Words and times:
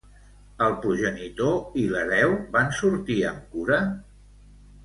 El 0.67 0.77
progenitor 0.85 1.77
i 1.83 1.85
l'hereu 1.93 2.35
van 2.57 2.75
sortir 2.81 3.21
amb 3.33 3.53
cura? 3.55 3.79